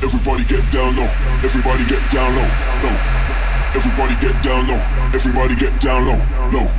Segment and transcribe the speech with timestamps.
[0.00, 1.10] Everybody get down low.
[1.42, 2.46] Everybody get down low.
[2.84, 2.96] Low.
[3.74, 4.80] Everybody get down low.
[5.12, 6.18] Everybody get down low.
[6.52, 6.70] Low.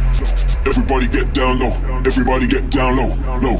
[0.65, 2.01] Everybody get down low.
[2.05, 3.15] Everybody get down low.
[3.41, 3.59] Low.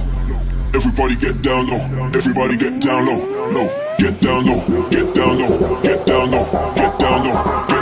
[0.74, 2.10] Everybody get down low.
[2.16, 3.52] Everybody get down low.
[3.52, 3.96] Low.
[3.98, 4.90] Get down low.
[4.90, 5.82] Get down low.
[5.82, 6.46] Get down low.
[6.76, 7.36] Get down low.
[7.58, 7.79] Get down low.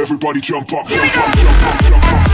[0.00, 2.29] Everybody jump up, jump up, jump up, jump up.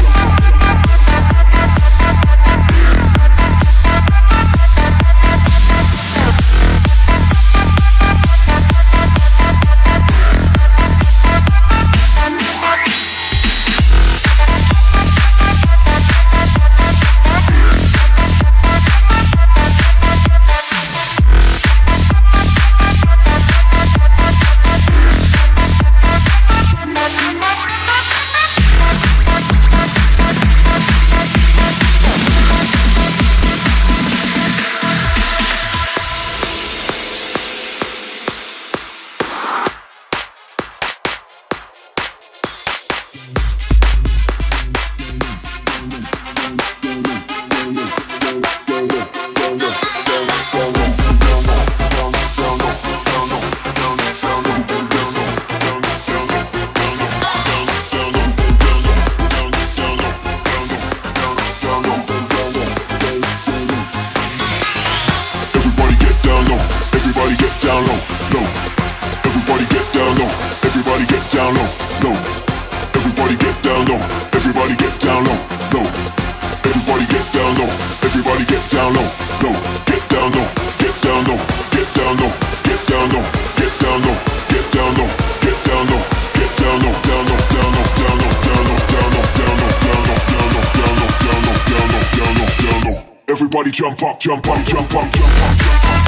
[93.67, 95.61] Everybody jump up, jump up, jump up, jump up.
[95.61, 96.06] Jump up.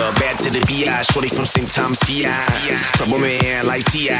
[0.00, 0.20] Idea.
[0.20, 1.70] Bad to the BI, shorty from St.
[1.70, 2.24] Thomas DI.
[2.94, 4.14] Trouble man like T.I.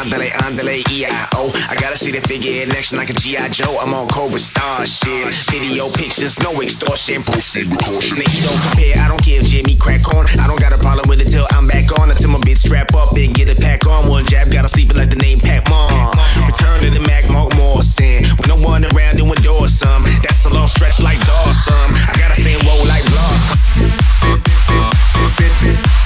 [0.00, 1.52] Andale, andale, E-I-O.
[1.68, 3.48] I gotta see the figure in action like a G.I.
[3.48, 3.78] Joe.
[3.80, 5.32] I'm on Cobra Star shit.
[5.50, 7.22] Video pictures, no extortion.
[7.22, 8.18] Proceed with caution.
[8.18, 10.26] Nigga, don't compare, I don't give Jimmy crack on.
[10.38, 12.10] I don't got a problem with it till I'm back on.
[12.10, 14.08] Until my bitch strap up and get a pack on.
[14.08, 16.10] One jab, gotta sleep it like the name Pac Mom.
[16.46, 18.22] Return to the Mack, Mark Morrison.
[18.36, 20.04] With no one around to endorse some.
[20.22, 21.74] That's a long stretch like Dawson.
[21.74, 24.03] I gotta say roll like Blossom.
[25.40, 26.03] Man,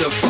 [0.00, 0.29] so far.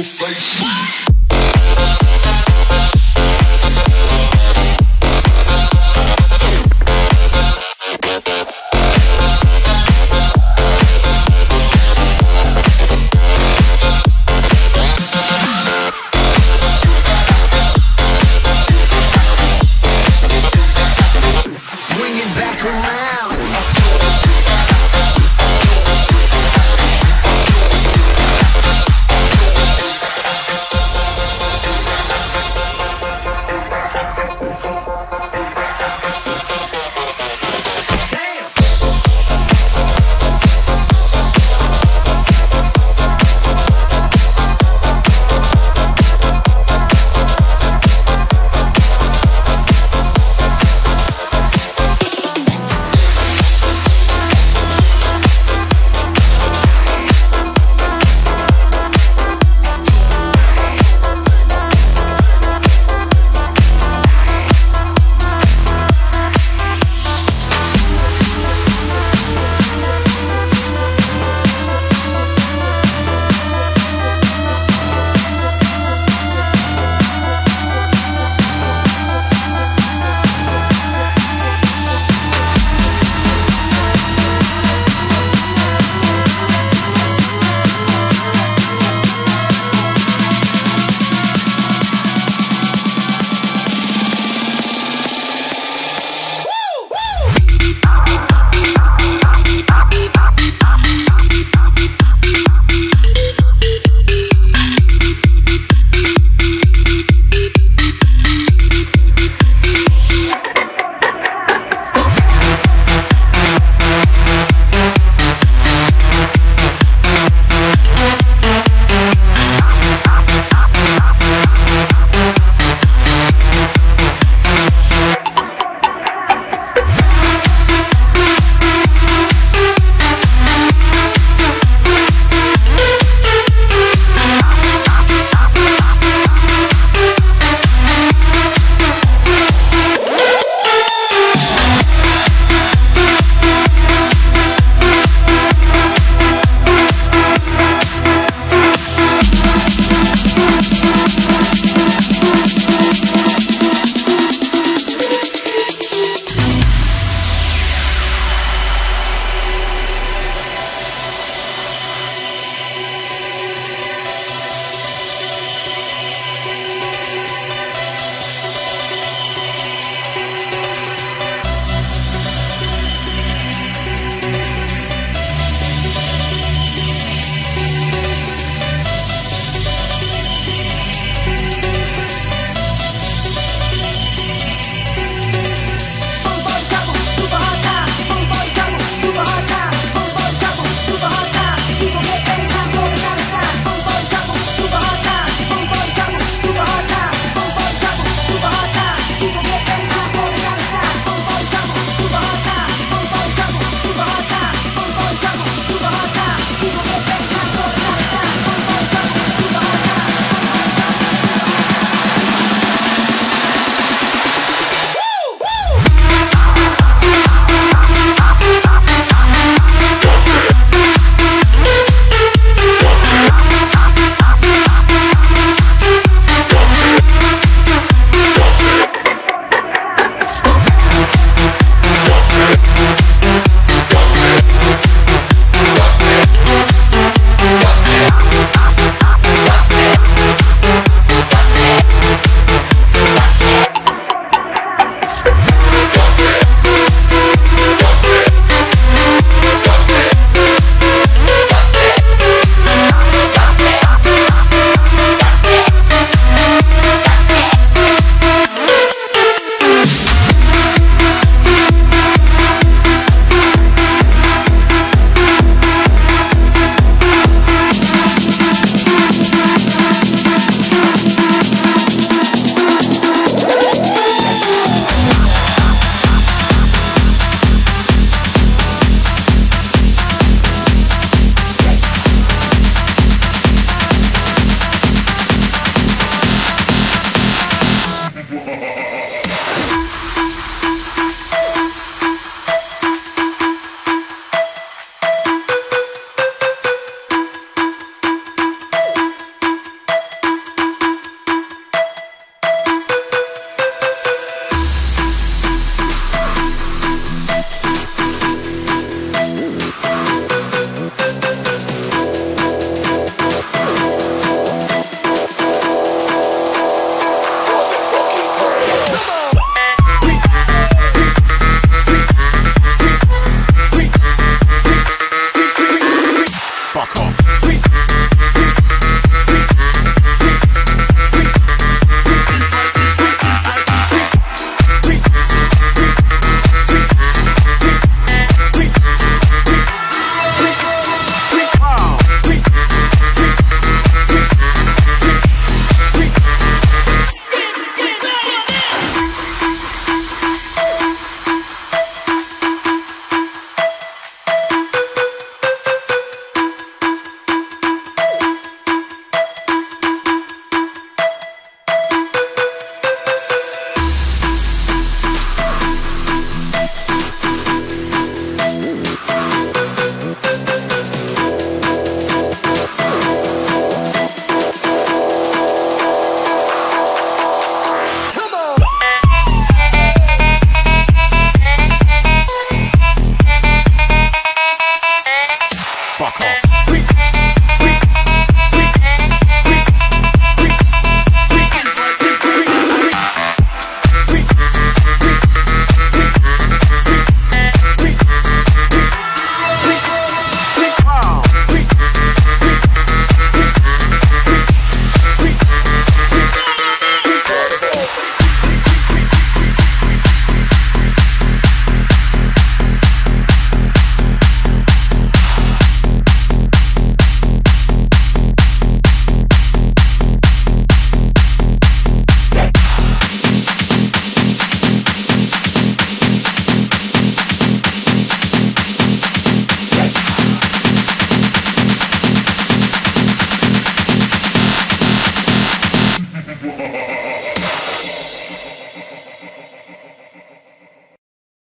[0.00, 0.99] Your face.